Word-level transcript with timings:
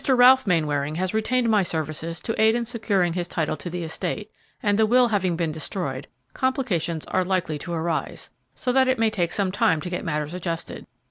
Ralph 0.09 0.47
Mainwaring 0.47 0.95
has 0.95 1.13
retained 1.13 1.47
my 1.47 1.61
services 1.61 2.19
to 2.21 2.41
aid 2.41 2.55
in 2.55 2.65
securing 2.65 3.13
his 3.13 3.27
title 3.27 3.55
to 3.57 3.69
the 3.69 3.83
estate, 3.83 4.31
and 4.63 4.79
the 4.79 4.87
will 4.87 5.09
having 5.09 5.35
been 5.35 5.51
destroyed, 5.51 6.07
complications 6.33 7.05
are 7.05 7.23
likely 7.23 7.59
to 7.59 7.71
arise, 7.71 8.31
so 8.55 8.71
that 8.71 8.87
it 8.87 8.97
may 8.97 9.11
take 9.11 9.31
some 9.31 9.51
time 9.51 9.79
to 9.81 9.91
get 9.91 10.03
matters 10.03 10.33
adjusted. 10.33 10.87